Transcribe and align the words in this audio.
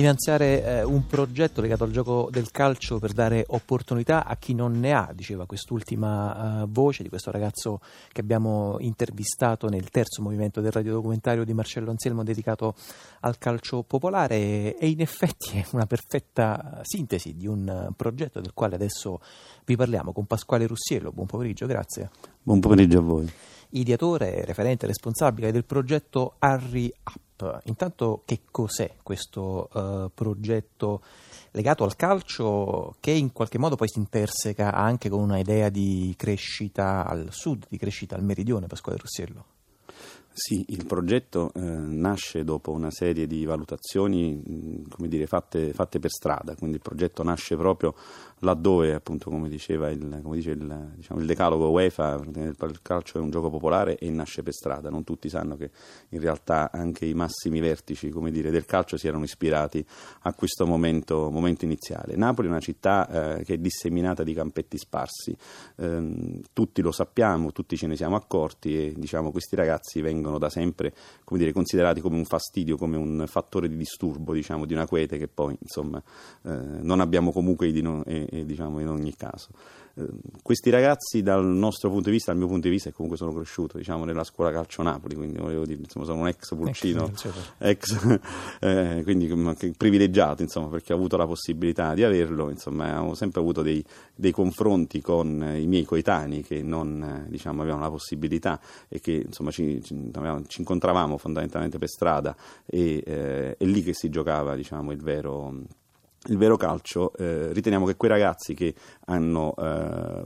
finanziare 0.00 0.64
eh, 0.64 0.82
un 0.82 1.06
progetto 1.06 1.60
legato 1.60 1.84
al 1.84 1.90
gioco 1.90 2.30
del 2.32 2.50
calcio 2.50 2.98
per 2.98 3.12
dare 3.12 3.44
opportunità 3.48 4.24
a 4.24 4.34
chi 4.36 4.54
non 4.54 4.80
ne 4.80 4.94
ha, 4.94 5.10
diceva 5.14 5.44
quest'ultima 5.44 6.62
uh, 6.62 6.70
voce 6.70 7.02
di 7.02 7.10
questo 7.10 7.30
ragazzo 7.30 7.80
che 8.10 8.22
abbiamo 8.22 8.78
intervistato 8.80 9.68
nel 9.68 9.90
terzo 9.90 10.22
movimento 10.22 10.62
del 10.62 10.72
radiodocumentario 10.72 11.44
di 11.44 11.52
Marcello 11.52 11.90
Anselmo 11.90 12.24
dedicato 12.24 12.74
al 13.20 13.36
calcio 13.36 13.82
popolare 13.82 14.78
e 14.78 14.88
in 14.88 15.02
effetti 15.02 15.58
è 15.58 15.66
una 15.72 15.84
perfetta 15.84 16.80
sintesi 16.82 17.36
di 17.36 17.46
un 17.46 17.92
progetto 17.94 18.40
del 18.40 18.54
quale 18.54 18.76
adesso 18.76 19.20
vi 19.66 19.76
parliamo 19.76 20.12
con 20.12 20.24
Pasquale 20.24 20.66
Russiello. 20.66 21.12
Buon 21.12 21.26
pomeriggio, 21.26 21.66
grazie. 21.66 22.08
Buon 22.42 22.60
pomeriggio 22.60 22.98
a 22.98 23.02
voi. 23.02 23.30
Ideatore, 23.70 24.44
referente, 24.44 24.86
responsabile 24.86 25.52
del 25.52 25.64
progetto 25.64 26.34
Harry 26.38 26.92
Up. 27.04 27.60
Intanto 27.64 28.22
che 28.24 28.40
cos'è 28.50 28.96
questo 29.02 29.68
uh, 29.72 30.10
progetto 30.12 31.02
legato 31.52 31.84
al 31.84 31.96
calcio 31.96 32.96
che 33.00 33.12
in 33.12 33.32
qualche 33.32 33.58
modo 33.58 33.76
poi 33.76 33.88
si 33.88 33.98
interseca 33.98 34.72
anche 34.72 35.08
con 35.08 35.20
una 35.20 35.38
idea 35.38 35.68
di 35.68 36.14
crescita 36.16 37.06
al 37.06 37.28
sud, 37.30 37.64
di 37.68 37.78
crescita 37.78 38.14
al 38.14 38.24
meridione, 38.24 38.66
Pasquale 38.66 38.98
Rossiello? 38.98 39.44
Sì, 40.42 40.64
il 40.68 40.86
progetto 40.86 41.52
eh, 41.54 41.60
nasce 41.60 42.44
dopo 42.44 42.70
una 42.70 42.90
serie 42.90 43.26
di 43.26 43.44
valutazioni 43.44 44.32
mh, 44.32 45.06
dire, 45.06 45.26
fatte, 45.26 45.74
fatte, 45.74 45.98
per 45.98 46.08
strada, 46.08 46.54
quindi 46.54 46.76
il 46.76 46.82
progetto 46.82 47.22
nasce 47.22 47.56
proprio 47.56 47.94
laddove, 48.38 48.94
appunto, 48.94 49.28
come 49.28 49.50
diceva 49.50 49.90
il, 49.90 50.20
come 50.22 50.36
dice 50.36 50.52
il, 50.52 50.92
diciamo, 50.96 51.20
il 51.20 51.26
decalogo 51.26 51.68
UEFA, 51.68 52.20
il 52.24 52.78
calcio 52.80 53.18
è 53.18 53.20
un 53.20 53.28
gioco 53.28 53.50
popolare 53.50 53.98
e 53.98 54.08
nasce 54.08 54.42
per 54.42 54.54
strada. 54.54 54.88
Non 54.88 55.04
tutti 55.04 55.28
sanno 55.28 55.56
che 55.56 55.70
in 56.08 56.20
realtà 56.20 56.70
anche 56.72 57.04
i 57.04 57.12
massimi 57.12 57.60
vertici 57.60 58.10
dire, 58.30 58.50
del 58.50 58.64
calcio 58.64 58.96
si 58.96 59.08
erano 59.08 59.24
ispirati 59.24 59.84
a 60.22 60.32
questo 60.32 60.64
momento, 60.64 61.28
momento 61.30 61.66
iniziale. 61.66 62.16
Napoli 62.16 62.48
è 62.48 62.50
una 62.50 62.60
città 62.60 63.36
eh, 63.36 63.44
che 63.44 63.54
è 63.54 63.58
disseminata 63.58 64.22
di 64.22 64.32
campetti 64.32 64.78
sparsi, 64.78 65.36
eh, 65.76 66.40
tutti 66.54 66.80
lo 66.80 66.92
sappiamo, 66.92 67.52
tutti 67.52 67.76
ce 67.76 67.86
ne 67.86 67.96
siamo 67.96 68.16
accorti 68.16 68.86
e 68.86 68.94
diciamo, 68.96 69.30
questi 69.30 69.54
ragazzi 69.54 70.00
vengono 70.00 70.29
da 70.38 70.50
sempre 70.50 70.92
come 71.24 71.40
dire, 71.40 71.52
considerati 71.52 72.00
come 72.00 72.16
un 72.16 72.24
fastidio, 72.24 72.76
come 72.76 72.96
un 72.96 73.24
fattore 73.26 73.68
di 73.68 73.76
disturbo 73.76 74.32
diciamo, 74.32 74.64
di 74.66 74.74
una 74.74 74.86
quiete 74.86 75.18
che 75.18 75.28
poi 75.28 75.56
insomma, 75.60 76.02
eh, 76.42 76.50
non 76.50 77.00
abbiamo 77.00 77.32
comunque 77.32 77.68
e, 77.68 78.44
diciamo, 78.44 78.80
in 78.80 78.88
ogni 78.88 79.14
caso. 79.16 79.48
Eh, 80.00 80.08
questi 80.42 80.70
ragazzi 80.70 81.22
dal 81.22 81.44
nostro 81.44 81.90
punto 81.90 82.08
di 82.08 82.16
vista, 82.16 82.30
dal 82.30 82.40
mio 82.40 82.48
punto 82.48 82.66
di 82.66 82.72
vista, 82.72 82.88
e 82.88 82.92
comunque 82.92 83.18
sono 83.18 83.32
cresciuto 83.32 83.78
diciamo, 83.78 84.04
nella 84.04 84.24
scuola 84.24 84.50
calcio 84.50 84.82
Napoli, 84.82 85.14
quindi 85.14 85.38
volevo 85.38 85.64
dire, 85.64 85.80
insomma, 85.80 86.04
sono 86.04 86.20
un 86.20 86.28
ex 86.28 86.54
pulcino, 86.54 87.10
ex, 87.58 88.18
eh, 88.60 89.00
quindi 89.04 89.28
privilegiato 89.76 90.42
insomma, 90.42 90.68
perché 90.68 90.92
ho 90.92 90.96
avuto 90.96 91.16
la 91.16 91.26
possibilità 91.26 91.94
di 91.94 92.02
averlo, 92.02 92.50
insomma, 92.50 93.02
ho 93.02 93.14
sempre 93.14 93.40
avuto 93.40 93.62
dei, 93.62 93.84
dei 94.14 94.32
confronti 94.32 95.00
con 95.00 95.54
i 95.56 95.66
miei 95.66 95.84
coetanei 95.84 96.42
che 96.42 96.62
non 96.62 97.26
diciamo, 97.28 97.62
avevano 97.62 97.82
la 97.82 97.90
possibilità 97.90 98.60
e 98.88 99.00
che 99.00 99.22
insomma, 99.26 99.50
ci, 99.50 99.82
ci, 99.82 100.10
ci, 100.46 100.58
incontravamo 100.60 101.16
fondamentalmente 101.16 101.78
per 101.78 101.88
strada 101.88 102.34
e 102.66 103.02
eh, 103.04 103.56
è 103.56 103.64
lì 103.64 103.82
che 103.82 103.94
si 103.94 104.08
giocava 104.08 104.54
diciamo, 104.54 104.92
il 104.92 105.02
vero 105.02 105.52
il 106.26 106.36
vero 106.36 106.56
calcio, 106.56 107.12
eh, 107.14 107.52
riteniamo 107.52 107.86
che 107.86 107.96
quei 107.96 108.10
ragazzi 108.10 108.52
che 108.54 108.74
hanno, 109.06 109.54
eh, 109.56 110.24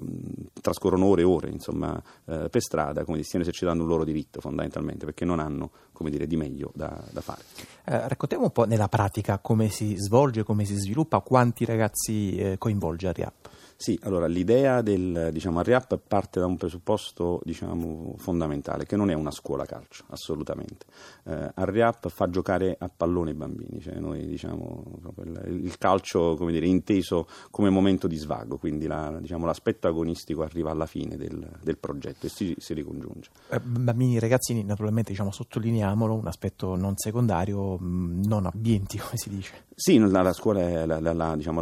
trascorrono 0.60 1.06
ore 1.06 1.22
e 1.22 1.24
ore 1.24 1.50
insomma, 1.50 2.02
eh, 2.24 2.48
per 2.50 2.60
strada 2.60 3.04
come 3.04 3.22
stiano 3.22 3.44
esercitando 3.44 3.84
un 3.84 3.88
loro 3.88 4.04
diritto 4.04 4.40
fondamentalmente 4.40 5.04
perché 5.04 5.24
non 5.24 5.38
hanno 5.38 5.70
come 5.92 6.10
dire, 6.10 6.26
di 6.26 6.36
meglio 6.36 6.72
da, 6.74 7.00
da 7.10 7.20
fare. 7.20 7.42
Eh, 7.84 8.08
raccontiamo 8.08 8.44
un 8.44 8.50
po' 8.50 8.64
nella 8.64 8.88
pratica 8.88 9.38
come 9.38 9.68
si 9.68 9.94
svolge, 9.96 10.42
come 10.42 10.64
si 10.64 10.74
sviluppa, 10.74 11.20
quanti 11.20 11.64
ragazzi 11.64 12.36
eh, 12.36 12.58
coinvolge 12.58 13.08
Ariap. 13.08 13.50
Sì, 13.76 13.98
allora 14.02 14.26
l'idea 14.26 14.82
del 14.82 15.30
diciamo, 15.32 15.58
Ariap 15.58 15.98
parte 16.06 16.40
da 16.40 16.46
un 16.46 16.56
presupposto 16.56 17.40
diciamo, 17.44 18.14
fondamentale, 18.18 18.86
che 18.86 18.96
non 18.96 19.10
è 19.10 19.14
una 19.14 19.30
scuola 19.30 19.66
calcio, 19.66 20.04
assolutamente. 20.08 20.86
Eh, 21.24 21.50
Ariap 21.54 22.08
fa 22.08 22.30
giocare 22.30 22.76
a 22.78 22.88
pallone 22.94 23.32
i 23.32 23.34
bambini, 23.34 23.80
cioè 23.80 23.96
noi 23.96 24.26
diciamo 24.26 24.84
il, 25.24 25.60
il 25.64 25.78
calcio 25.78 26.36
come 26.36 26.52
dire, 26.52 26.66
inteso 26.66 27.26
come 27.50 27.68
momento 27.68 28.06
di 28.06 28.16
svago, 28.16 28.58
quindi 28.58 28.86
la, 28.86 29.18
diciamo, 29.20 29.44
l'aspetto 29.44 29.88
agonistico 29.88 30.42
arriva 30.42 30.70
alla 30.70 30.86
fine 30.86 31.16
del, 31.16 31.46
del 31.62 31.76
progetto 31.76 32.26
e 32.26 32.28
si, 32.28 32.54
si 32.58 32.74
ricongiunge. 32.74 33.30
Eh, 33.50 33.60
bambini 33.60 34.16
e 34.16 34.20
ragazzini, 34.20 34.62
naturalmente 34.64 35.10
diciamo, 35.10 35.32
sottolineiamolo, 35.32 36.14
un 36.14 36.26
aspetto 36.26 36.76
non 36.76 36.96
secondario, 36.96 37.76
non 37.80 38.46
abbienti 38.46 38.96
come 39.02 39.16
si 39.16 39.28
dice. 39.28 39.64
Sì, 39.74 39.98
la, 39.98 40.22
la 40.22 40.32
scuola 40.32 40.60
è, 40.60 40.86
la, 40.86 41.34
diciamo, 41.34 41.60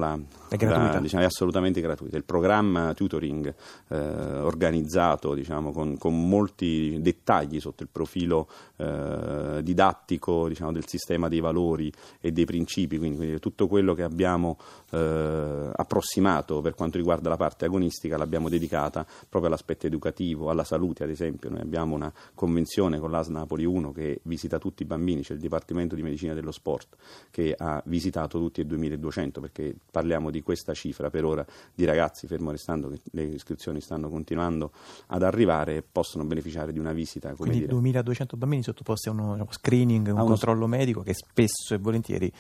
diciamo, 1.01 1.23
è 1.23 1.27
assolutamente 1.27 1.81
gratuita 1.81 2.02
gratuita. 2.03 2.17
Il 2.17 2.25
programma 2.25 2.95
tutoring 2.95 3.55
eh, 3.89 3.97
organizzato 3.97 5.35
diciamo, 5.35 5.73
con, 5.73 5.97
con, 5.99 6.29
molti 6.29 6.99
dettagli 7.01 7.61
sotto 7.61 7.83
il 7.83 7.89
profilo 7.91 8.49
eh, 8.77 9.61
didattico 9.63 10.49
diciamo, 10.49 10.73
del 10.73 10.87
sistema 10.87 11.29
dei 11.29 11.41
valori 11.41 11.93
e 12.21 12.33
dei 12.33 12.45
principi, 12.45 12.99
quindi, 12.99 13.17
quindi 13.17 13.39
tutto 13.39 13.67
quello 13.67 13.95
che 13.95 14.03
abbiamo 14.03 14.59
eh, 14.91 15.71
approssimato 15.73 16.61
per 16.61 16.75
quanto 16.75 16.97
riguarda 16.97 17.29
la 17.29 17.37
parte 17.37 17.65
agonistica 17.65 18.17
l'abbiamo 18.17 18.49
dedicata 18.49 19.05
proprio 19.29 19.47
all'aspetto 19.51 19.87
educativo, 19.87 20.51
alla 20.51 20.65
salute 20.65 21.05
ad 21.05 21.11
esempio. 21.11 21.51
Noi 21.51 21.61
abbiamo 21.61 21.95
una 21.95 22.13
convenzione 22.35 22.99
con 22.99 23.11
l'AS 23.11 23.29
Napoli 23.29 23.65
1 23.65 23.93
che 23.93 24.21
visita 24.25 24.59
tutti 24.59 24.83
i 24.83 24.87
bambini, 24.87 25.23
c'è 25.23 25.35
il 25.35 25.41
Dipartimento 25.41 25.95
di 25.95 26.03
Medicina 26.03 26.35
dello 26.35 26.53
Sport 26.53 26.97
che 27.31 27.55
ha 27.57 27.83
visitato 27.87 28.39
tutti 28.39 28.61
e 28.61 28.65
2200 28.65 29.41
perché 29.41 29.75
parliamo 29.91 30.31
di 30.31 30.43
questa 30.43 30.75
cifra 30.75 31.11
per 31.11 31.25
ora 31.25 31.45
di 31.75 31.85
ragazzi, 31.85 31.92
fermo 32.27 32.51
restando 32.51 32.89
che 32.89 33.01
le 33.13 33.23
iscrizioni 33.25 33.81
stanno 33.81 34.09
continuando 34.09 34.73
ad 35.09 35.23
arrivare, 35.23 35.83
possono 35.83 36.25
beneficiare 36.25 36.73
di 36.73 36.79
una 36.79 36.93
visita. 36.93 37.35
Quindi 37.35 37.59
dire. 37.61 37.69
2200 37.71 38.37
bambini 38.37 38.63
sottoposti 38.63 39.09
a 39.09 39.13
uno 39.13 39.47
screening, 39.51 40.09
un, 40.09 40.19
a 40.19 40.21
uno 40.21 40.31
controllo 40.31 40.67
medico 40.67 41.03
che 41.03 41.15
spesso 41.15 41.75
e 41.75 41.79
volentieri 41.79 42.33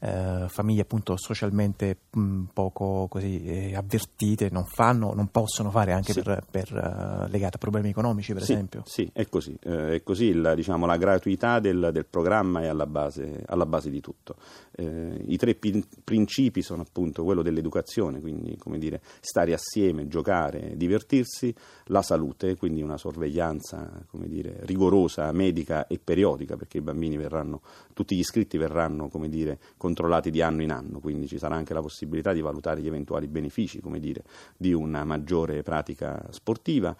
eh, 0.00 0.46
famiglie 0.48 0.82
appunto 0.82 1.16
socialmente 1.16 1.96
mh, 2.10 2.20
mm, 2.20 2.44
poco 2.52 3.06
così 3.08 3.42
eh, 3.44 3.74
avvertite 3.74 4.48
non 4.50 4.64
fanno, 4.64 5.12
non 5.12 5.28
possono 5.28 5.70
fare 5.70 5.92
anche 5.92 6.12
sì. 6.12 6.22
per, 6.22 6.44
per 6.48 6.72
uh, 6.72 7.30
legate 7.30 7.56
a 7.56 7.58
problemi 7.58 7.88
economici 7.88 8.32
per 8.32 8.42
sì, 8.42 8.52
esempio. 8.52 8.82
Sì, 8.84 9.10
è 9.12 9.28
così, 9.28 9.58
eh, 9.62 9.96
è 9.96 10.02
così 10.02 10.34
la, 10.34 10.54
diciamo, 10.54 10.86
la 10.86 10.96
gratuità 10.96 11.58
del, 11.58 11.90
del, 11.92 12.06
programma 12.06 12.62
è 12.62 12.66
alla 12.66 12.86
base, 12.86 13.42
alla 13.46 13.66
base 13.66 13.90
di 13.90 14.00
tutto. 14.00 14.36
Eh, 14.72 15.24
I 15.26 15.36
tre 15.36 15.54
pi- 15.54 15.84
principi 16.04 16.62
sono 16.62 16.82
appunto 16.82 17.24
quello 17.24 17.42
dell'educazione, 17.42 18.20
quindi 18.20 18.56
come 18.56 18.78
dire, 18.78 19.00
stare 19.20 19.52
assieme, 19.52 20.06
giocare, 20.06 20.76
divertirsi, 20.76 21.52
la 21.86 22.02
salute, 22.02 22.56
quindi 22.56 22.82
una 22.82 22.98
sorveglianza 22.98 24.04
come 24.08 24.28
dire, 24.28 24.58
rigorosa, 24.60 25.30
medica 25.32 25.86
e 25.86 25.98
periodica, 25.98 26.56
perché 26.56 26.78
i 26.78 26.82
bambini 26.82 27.16
verranno, 27.16 27.62
tutti 27.94 28.14
gli 28.14 28.20
iscritti 28.20 28.58
verranno 28.58 29.08
come 29.08 29.28
dire, 29.28 29.58
controllati 29.88 30.30
di 30.30 30.42
anno 30.42 30.62
in 30.62 30.70
anno, 30.70 31.00
quindi 31.00 31.26
ci 31.26 31.38
sarà 31.38 31.56
anche 31.56 31.72
la 31.72 31.80
possibilità 31.80 32.32
di 32.32 32.42
valutare 32.42 32.80
gli 32.80 32.86
eventuali 32.86 33.26
benefici 33.26 33.80
come 33.80 33.98
dire, 33.98 34.22
di 34.56 34.72
una 34.74 35.04
maggiore 35.04 35.62
pratica 35.62 36.26
sportiva 36.30 36.94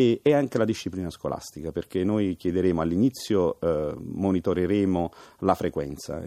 e, 0.00 0.20
e, 0.22 0.32
anche 0.32 0.56
la 0.56 0.64
disciplina 0.64 1.10
scolastica, 1.10 1.72
perché 1.72 2.04
noi 2.04 2.34
chiederemo 2.34 2.80
all'inizio, 2.80 3.60
eh, 3.60 3.94
monitoreremo 3.94 5.12
la 5.40 5.54
frequenza, 5.54 6.22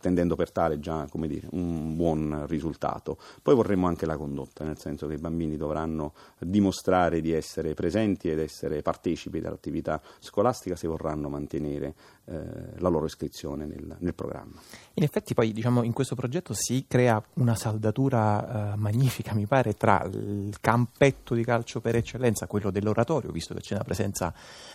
tendendo 0.00 0.34
per 0.34 0.50
tale 0.50 0.80
già 0.80 1.06
dire, 1.12 1.46
un 1.50 1.94
buon 1.94 2.46
risultato. 2.46 3.18
Poi 3.42 3.54
vorremmo 3.54 3.86
anche 3.86 4.06
la 4.06 4.16
condotta, 4.16 4.64
nel 4.64 4.78
senso 4.78 5.06
che 5.06 5.14
i 5.14 5.18
bambini 5.18 5.58
dovranno 5.58 6.14
dimostrare 6.38 7.20
di 7.20 7.32
essere 7.32 7.74
presenti 7.74 8.30
ed 8.30 8.38
essere 8.38 8.80
partecipi 8.80 9.40
dell'attività 9.40 10.00
scolastica 10.20 10.74
se 10.74 10.88
vorranno 10.88 11.28
mantenere 11.28 11.94
eh, 12.30 12.78
la 12.78 12.90
loro 12.90 13.06
iscrizione 13.06 13.64
nel, 13.64 13.96
nel, 13.98 14.12
programma. 14.12 14.60
In 14.94 15.02
effetti 15.02 15.32
poi 15.32 15.50
diciamo, 15.50 15.82
in 15.82 15.94
questo 15.94 16.14
progetto 16.14 16.52
si 16.52 16.84
crea 16.86 17.22
una 17.34 17.54
saldatura 17.54 18.72
eh, 18.72 18.76
magnifica, 18.76 19.32
mi 19.32 19.46
pare, 19.46 19.74
tra 19.76 20.02
il 20.04 20.56
campetto 20.60 21.34
di 21.34 21.42
calcio 21.42 21.80
per 21.80 21.96
eccellenza, 21.96 22.46
quello 22.46 22.70
dell'oratorio, 22.70 23.17
visto 23.26 23.54
che 23.54 23.60
c'è 23.60 23.74
una 23.74 23.84
presenza 23.84 24.32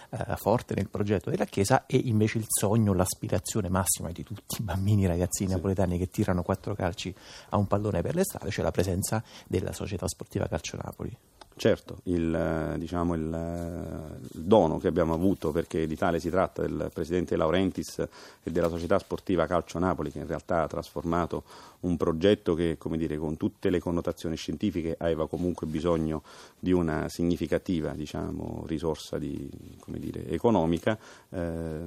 eh, 0.10 0.36
forte 0.36 0.76
nel 0.76 0.90
progetto 0.90 1.30
della 1.30 1.46
Chiesa, 1.46 1.86
e 1.86 1.98
invece 1.98 2.38
il 2.38 2.46
sogno, 2.48 2.94
l'aspirazione 2.94 3.70
massima 3.70 4.12
di 4.12 4.24
tutti 4.24 4.62
i 4.62 4.64
bambini 4.64 5.06
ragazzini 5.06 5.50
sì. 5.50 5.56
napoletani 5.56 5.98
che 5.98 6.10
tirano 6.10 6.44
quattro 6.44 6.76
calci 6.76 7.14
a 7.50 7.58
un 7.58 7.68
pallone 7.68 8.02
per 8.02 8.16
le 8.16 8.24
strade, 8.24 8.50
cioè 8.50 8.64
la 8.64 8.72
presenza 8.72 9.24
della 9.48 9.72
società 9.72 10.08
sportiva 10.08 10.48
Calcio 10.48 10.78
Napoli. 10.78 11.16
Certo, 11.56 12.00
il, 12.06 12.34
eh, 12.34 12.78
diciamo, 12.80 13.14
il, 13.14 13.32
eh, 13.32 14.18
il, 14.34 14.42
dono 14.44 14.80
che 14.80 14.88
abbiamo 14.88 15.14
avuto, 15.14 15.52
perché 15.52 15.86
di 15.86 15.96
tale 15.96 16.20
si 16.20 16.30
tratta, 16.30 16.64
del 16.64 16.90
presidente 16.92 17.36
Laurentis 17.36 18.00
e 18.42 18.52
della 18.52 18.70
società 18.70 18.98
sportiva 18.98 19.46
Calcio 19.46 19.78
Napoli, 19.78 20.12
che 20.12 20.20
in 20.20 20.28
realtà 20.28 20.64
ha 20.64 20.68
trasformato 20.68 21.44
un 21.84 21.98
progetto 21.98 22.56
che, 22.56 22.78
come 22.78 22.98
dire, 22.98 23.18
con 23.18 23.38
tutte 23.38 23.70
le 23.70 23.80
connotazioni 23.80 24.36
scientifiche 24.36 24.96
aveva 24.98 25.28
comunque 25.28 25.68
bisogno 25.68 26.24
di 26.60 26.72
una 26.72 27.08
significativa 27.10 27.92
diciamo, 27.92 28.64
risorsa 28.68 29.18
di, 29.18 29.50
dire, 29.86 30.28
economica, 30.28 30.98
eh, 31.30 31.82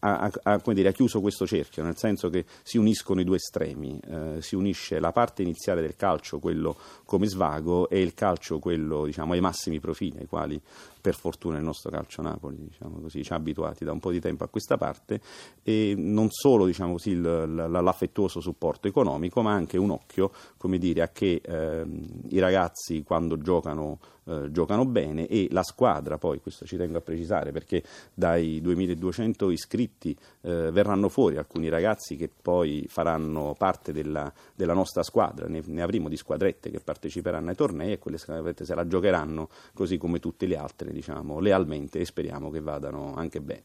ha, 0.00 0.30
ha, 0.42 0.60
dire, 0.72 0.88
ha, 0.88 0.92
chiuso 0.92 1.20
questo 1.20 1.46
cerchio, 1.46 1.82
nel 1.82 1.96
senso 1.96 2.28
che 2.28 2.44
si 2.62 2.76
uniscono 2.76 3.20
i 3.20 3.24
due 3.24 3.36
estremi, 3.36 4.00
eh, 4.04 4.36
si 4.40 4.56
unisce 4.56 4.98
la 4.98 5.12
parte 5.12 5.42
iniziale 5.42 5.80
del 5.80 5.96
calcio, 5.96 6.38
quello 6.38 6.76
come 7.04 7.26
svago, 7.26 7.88
e 7.88 8.00
il 8.00 8.14
calcio, 8.14 8.58
quello 8.58 8.73
diciamo, 9.06 9.32
ai 9.32 9.40
massimi 9.40 9.80
profili, 9.80 10.18
ai 10.18 10.26
quali 10.26 10.60
per 11.04 11.16
fortuna 11.16 11.58
il 11.58 11.64
nostro 11.64 11.90
calcio 11.90 12.22
Napoli 12.22 12.56
diciamo 12.56 12.98
così, 12.98 13.22
ci 13.22 13.34
ha 13.34 13.36
abituati 13.36 13.84
da 13.84 13.92
un 13.92 14.00
po' 14.00 14.10
di 14.10 14.20
tempo 14.20 14.42
a 14.42 14.48
questa 14.48 14.78
parte, 14.78 15.20
e 15.62 15.92
non 15.94 16.30
solo 16.30 16.64
diciamo 16.64 16.92
così, 16.92 17.20
l'affettuoso 17.20 18.40
supporto 18.40 18.88
economico, 18.88 19.42
ma 19.42 19.52
anche 19.52 19.76
un 19.76 19.90
occhio 19.90 20.30
dire, 20.78 21.02
a 21.02 21.08
che 21.08 21.42
eh, 21.44 21.86
i 22.28 22.38
ragazzi 22.38 23.02
quando 23.02 23.36
giocano 23.36 23.98
eh, 24.26 24.50
giocano 24.50 24.86
bene 24.86 25.26
e 25.26 25.48
la 25.50 25.62
squadra 25.62 26.16
poi, 26.16 26.40
questo 26.40 26.64
ci 26.64 26.78
tengo 26.78 26.96
a 26.96 27.02
precisare 27.02 27.52
perché 27.52 27.82
dai 28.14 28.58
2200 28.62 29.50
iscritti 29.50 30.16
eh, 30.40 30.70
verranno 30.70 31.10
fuori 31.10 31.36
alcuni 31.36 31.68
ragazzi 31.68 32.16
che 32.16 32.30
poi 32.30 32.86
faranno 32.88 33.54
parte 33.58 33.92
della, 33.92 34.32
della 34.54 34.72
nostra 34.72 35.02
squadra, 35.02 35.46
ne, 35.46 35.62
ne, 35.66 35.82
avremo 35.82 36.08
di 36.08 36.16
squadrette 36.16 36.70
che 36.70 36.80
parteciperanno 36.80 37.50
ai 37.50 37.54
tornei 37.54 37.92
e 37.92 37.98
quelle 37.98 38.16
squadrette 38.16 38.64
se 38.64 38.74
la 38.74 38.86
giocheranno 38.86 39.50
così 39.74 39.98
come 39.98 40.20
tutte 40.20 40.46
le 40.46 40.56
altre 40.56 40.90
diciamo 40.94 41.38
lealmente 41.40 41.98
e 41.98 42.06
speriamo 42.06 42.50
che 42.50 42.60
vadano 42.60 43.14
anche 43.14 43.40
bene. 43.42 43.64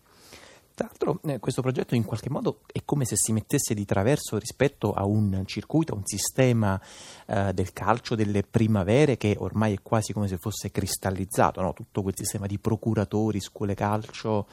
Tra 0.79 0.87
l'altro 0.87 1.19
eh, 1.29 1.39
questo 1.39 1.61
progetto 1.61 1.93
in 1.93 2.05
qualche 2.05 2.29
modo 2.29 2.61
è 2.71 2.79
come 2.85 3.03
se 3.03 3.15
si 3.17 3.33
mettesse 3.33 3.73
di 3.73 3.83
traverso 3.83 4.37
rispetto 4.37 4.93
a 4.93 5.03
un 5.05 5.43
circuito, 5.45 5.91
a 5.91 5.97
un 5.97 6.05
sistema 6.05 6.79
eh, 7.25 7.51
del 7.53 7.73
calcio 7.73 8.15
delle 8.15 8.43
primavere 8.43 9.17
che 9.17 9.35
ormai 9.37 9.73
è 9.73 9.81
quasi 9.81 10.13
come 10.13 10.29
se 10.29 10.37
fosse 10.37 10.71
cristallizzato, 10.71 11.59
no? 11.59 11.73
tutto 11.73 12.01
quel 12.01 12.15
sistema 12.15 12.47
di 12.47 12.59
procuratori, 12.59 13.41
scuole 13.41 13.75
calcio 13.75 14.47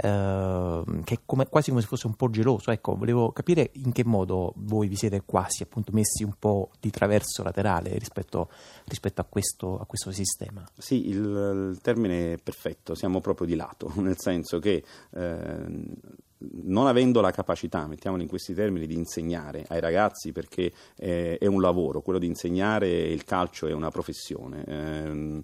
Ehm, 0.00 1.02
che 1.02 1.14
è 1.14 1.18
come, 1.24 1.48
quasi 1.48 1.70
come 1.70 1.82
se 1.82 1.88
fosse 1.88 2.06
un 2.06 2.14
po' 2.14 2.30
geloso. 2.30 2.70
Ecco, 2.70 2.94
volevo 2.94 3.32
capire 3.32 3.70
in 3.74 3.90
che 3.90 4.04
modo 4.04 4.52
voi 4.56 4.86
vi 4.86 4.94
siete 4.94 5.22
quasi 5.24 5.64
appunto 5.64 5.90
messi 5.92 6.22
un 6.22 6.34
po' 6.38 6.70
di 6.78 6.90
traverso 6.90 7.42
laterale 7.42 7.98
rispetto, 7.98 8.48
rispetto 8.84 9.20
a, 9.20 9.24
questo, 9.28 9.78
a, 9.78 9.86
questo, 9.86 10.12
sistema. 10.12 10.64
Sì, 10.76 11.08
il, 11.08 11.16
il, 11.16 11.78
termine 11.82 12.34
è 12.34 12.38
perfetto, 12.38 12.94
siamo 12.94 13.20
proprio 13.20 13.46
di 13.46 13.56
lato, 13.56 13.92
nel 14.00 14.16
senso 14.18 14.60
che 14.60 14.84
eh, 15.10 15.86
non 16.38 16.86
avendo 16.86 17.20
la 17.20 17.32
capacità, 17.32 17.86
mettiamolo 17.88 18.22
in 18.22 18.28
questi 18.28 18.54
termini, 18.54 18.86
di 18.86 18.94
insegnare 18.94 19.64
ai 19.68 19.80
ragazzi 19.80 20.30
perché 20.30 20.72
è, 20.94 21.46
un 21.46 21.60
lavoro, 21.60 22.02
quello 22.02 22.20
di 22.20 22.26
insegnare 22.26 22.88
il 22.88 23.24
calcio 23.24 23.66
è 23.66 23.72
una 23.72 23.90
professione. 23.90 24.64
Eh, 24.64 25.42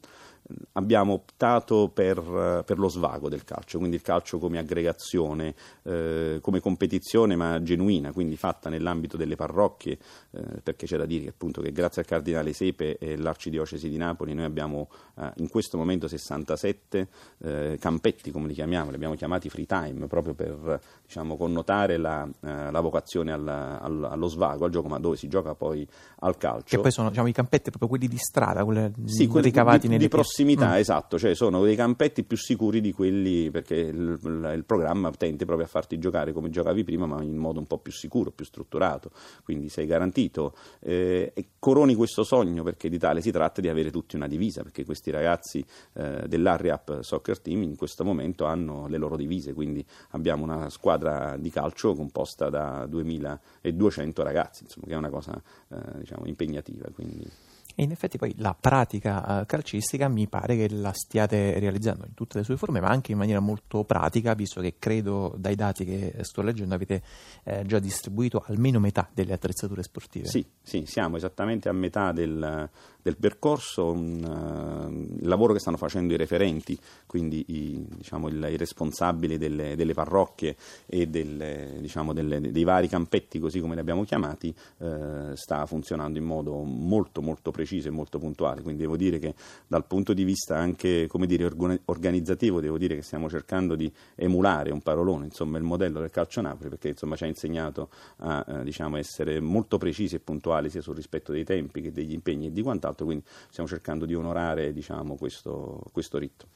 abbiamo 0.73 1.15
optato 1.15 1.91
per, 1.93 2.63
per, 2.67 2.79
lo 2.79 2.89
svago 2.89 3.29
del 3.29 3.45
calcio, 3.45 3.79
quindi 3.79 3.97
il 3.97 4.03
calcio 4.03 4.39
come 4.39 4.59
aggregazione, 4.59 5.55
eh, 5.85 6.39
come 6.41 6.61
competizione 6.61 7.37
ma 7.37 7.63
genuina, 7.63 8.13
quindi 8.13 8.37
fatta 8.37 8.69
nell'ambito 8.69 9.17
delle 9.17 9.37
parrocchie, 9.37 9.99
eh, 10.33 10.61
perché 10.63 10.87
c'è 10.87 10.97
da 10.97 11.07
dire 11.07 11.29
appunto 11.29 11.63
che 11.63 11.73
grazie 11.73 12.03
al 12.03 12.09
Cardinale 12.09 12.53
Sepe 12.53 12.99
e 12.99 13.15
all'Arcidiocesi 13.15 13.89
di 13.89 13.97
Napoli 13.97 14.35
noi 14.35 14.45
abbiamo 14.45 14.89
eh, 15.17 15.33
in 15.37 15.49
questo 15.49 15.79
momento 15.79 16.09
67 16.09 17.09
eh, 17.39 17.79
campetti, 17.81 18.31
come 18.31 18.49
li 18.49 18.55
chiamiamo, 18.55 18.91
li 18.91 18.97
abbiamo 18.97 19.15
chiamati 19.15 19.49
free 19.49 19.67
time, 19.67 20.07
proprio 20.07 20.35
per 20.35 20.81
diciamo, 21.05 21.37
connotare 21.37 21.97
la, 21.97 22.29
eh, 22.43 22.71
la 22.71 22.81
vocazione 22.81 23.33
alla, 23.33 23.81
allo 23.81 24.29
svago, 24.29 24.67
al 24.67 24.71
gioco, 24.71 24.89
ma 24.89 24.99
dove 24.99 25.17
si 25.17 25.29
gioca 25.29 25.55
poi 25.55 25.87
al 26.21 26.37
calcio. 26.37 26.77
Che 26.77 26.79
poi 26.81 26.91
sono 26.91 27.09
diciamo, 27.09 27.29
i 27.29 27.33
campetti 27.33 27.71
proprio 27.71 27.89
quelli 27.89 28.09
di 28.09 28.19
strada, 28.19 28.65
quelli 28.65 28.93
sì, 29.07 29.29
ricavati 29.33 29.81
di, 29.81 29.89
nelle 29.89 29.99
di 30.01 30.09
prossimità, 30.35 30.71
mm. 30.71 30.79
esatto, 30.79 31.17
cioè 31.17 31.35
sono 31.37 31.63
dei 31.63 31.77
campetti 31.77 32.25
più 32.25 32.37
sicuri 32.37 32.81
di 32.81 32.93
quelli 32.93 33.51
perché 33.53 33.77
il, 33.77 34.19
il, 34.21 34.65
programma 34.67 35.11
tende 35.13 35.45
proprio 35.45 35.67
a 35.67 35.69
farti 35.69 35.97
giocare 35.99 36.33
come 36.33 36.51
giocavi 36.51 36.83
prima, 36.83 37.07
ma 37.07 37.23
in 37.23 37.37
modo 37.37 37.61
un 37.61 37.67
po' 37.67 37.79
più 37.79 37.93
sicuro, 37.93 38.33
più 38.33 38.45
strutturato, 38.45 39.13
quindi 39.45 39.69
sei 39.69 39.87
garantito 39.87 40.57
eh, 40.81 41.31
e 41.33 41.51
coroni 41.61 41.95
questo 41.95 42.25
sogno 42.25 42.65
perché 42.65 42.89
di 42.89 42.99
tale 42.99 43.21
si 43.21 43.31
tratta 43.31 43.61
di 43.61 43.69
avere 43.69 43.93
tutti 43.93 44.17
una 44.17 44.27
divisa, 44.27 44.63
perché 44.63 44.85
questi 44.85 45.13
ragazzi 45.13 45.65
eh, 45.95 46.25
dell'Arriap 46.27 47.01
Soccer 47.03 47.39
Team 47.39 47.63
in 47.63 47.77
questo 47.77 48.03
momento 48.05 48.45
hanno 48.45 48.89
le 48.89 48.99
loro 48.99 49.17
divise, 49.17 49.53
quindi 49.53 49.87
abbiamo 50.11 50.43
una 50.43 50.69
squadra 50.69 51.37
di 51.39 51.51
calcio 51.51 51.95
composta 51.95 52.51
da 52.51 52.87
2200 52.89 54.23
ragazzi, 54.25 54.65
insomma, 54.65 54.87
che 54.87 54.95
è 54.95 54.97
una 54.97 55.11
cosa 55.11 55.41
eh, 55.69 55.99
diciamo, 55.99 56.27
impegnativa. 56.27 56.89
Quindi. 56.93 57.31
E 57.77 57.83
in 57.83 57.91
effetti 57.91 58.19
poi 58.19 58.35
la 58.39 58.57
pratica 58.59 59.41
uh, 59.41 59.47
calcistica 59.47 60.09
mi 60.09 60.24
pare 60.29 60.57
che 60.57 60.69
la 60.71 60.93
stiate 60.93 61.59
realizzando 61.59 62.05
in 62.07 62.15
tutte 62.15 62.39
le 62.39 62.45
sue 62.45 62.57
forme, 62.57 62.81
ma 62.81 62.89
anche 62.89 63.13
in 63.13 63.19
maniera 63.19 63.41
molto 63.41 63.85
pratica, 63.85 64.35
visto 64.35 64.61
che 64.61 64.77
credo 64.79 65.35
dai 65.37 65.55
dati 65.55 65.85
che 65.85 66.15
sto 66.23 66.43
leggendo 66.43 66.75
avete 66.75 67.03
eh, 67.45 67.65
già 67.67 67.79
distribuito 67.79 68.43
almeno 68.47 68.79
metà 68.81 69.09
delle 69.13 69.33
attrezzature 69.33 69.83
sportive. 69.83 70.27
Sì, 70.29 70.45
sì 70.63 70.85
siamo 70.87 71.17
esattamente 71.17 71.69
a 71.69 71.73
metà 71.73 72.13
del, 72.13 72.69
del 73.05 73.19
percorso, 73.19 73.91
un, 73.91 74.23
uh, 74.25 75.21
il 75.21 75.29
lavoro 75.29 75.53
che 75.53 75.59
stanno 75.59 75.77
facendo 75.77 76.15
i 76.15 76.17
referenti, 76.17 76.79
quindi 77.07 77.45
i, 77.49 77.87
diciamo, 77.97 78.29
il, 78.29 78.49
i 78.51 78.57
responsabili 78.57 79.37
delle, 79.37 79.77
delle, 79.77 79.93
parrocchie 79.93 80.57
e 80.87 81.07
delle, 81.07 81.77
diciamo, 81.81 82.15
delle, 82.15 82.41
dei 82.41 82.65
vari 82.65 82.89
campetti, 82.89 83.39
così 83.39 83.61
come 83.61 83.75
li 83.75 83.81
abbiamo 83.81 84.05
chiamati, 84.05 84.55
uh, 84.79 85.35
sta 85.35 85.67
funzionando 85.67 86.19
in 86.19 86.25
modo 86.25 86.63
molto 86.63 87.21
molto 87.21 87.51
preciso 87.51 87.89
e 87.89 87.91
molto 87.91 88.19
puntuale, 88.19 88.63
quindi 88.63 88.81
devo 88.81 88.97
dire 88.97 89.19
che 89.19 89.35
dal 89.67 89.85
punto 89.85 90.14
di 90.14 90.14
vista 90.23 90.57
anche 90.57 91.09
dire, 91.27 91.51
organizzativo 91.87 92.61
devo 92.61 92.79
dire 92.79 92.95
che 92.95 93.03
stiamo 93.03 93.29
cercando 93.29 93.75
di 93.75 93.93
emulare 94.15 94.71
un 94.71 94.81
parolone, 94.81 95.25
insomma 95.25 95.59
il 95.59 95.65
modello 95.65 95.99
del 95.99 96.11
calcio 96.11 96.41
Napoli 96.41 96.69
perché 96.69 96.89
insomma, 96.89 97.17
ci 97.17 97.25
ha 97.25 97.27
insegnato 97.27 97.89
a 98.19 98.45
eh, 98.47 98.63
diciamo, 98.63 98.97
essere 98.97 99.41
molto 99.41 99.79
precisi 99.79 100.15
e 100.15 100.21
puntuali 100.21 100.71
sia 100.71 100.83
sul 100.83 100.95
rispetto 100.95 101.33
dei 101.33 101.45
tempi 101.45 101.81
che 101.81 101.91
degli 101.91 102.13
impegni 102.13 102.47
e 102.47 102.53
di 102.53 102.63
quant'altro, 102.63 103.07
quindi 103.07 103.25
stiamo 103.49 103.69
cercando 103.69 104.05
di 104.05 104.15
onorare 104.15 104.73
diciamo, 104.73 105.17
questo, 105.17 105.83
questo 105.91 106.19
ritmo. 106.19 106.51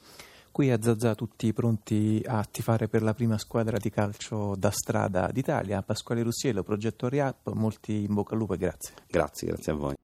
Qui 0.51 0.71
a 0.71 0.81
Zazà 0.81 1.15
tutti 1.15 1.53
pronti 1.53 2.21
a 2.25 2.43
tifare 2.43 2.87
per 2.87 3.03
la 3.03 3.13
prima 3.13 3.37
squadra 3.37 3.77
di 3.77 3.89
calcio 3.89 4.55
da 4.57 4.71
strada 4.71 5.29
d'Italia. 5.31 5.81
Pasquale 5.83 6.23
Russiello, 6.23 6.63
progetto 6.63 7.07
Riap, 7.07 7.51
molti 7.53 8.03
in 8.03 8.13
bocca 8.13 8.33
al 8.33 8.39
lupo 8.39 8.55
e 8.55 8.57
grazie. 8.57 8.95
Grazie, 9.07 9.47
grazie 9.47 9.71
a 9.71 9.75
voi. 9.75 9.97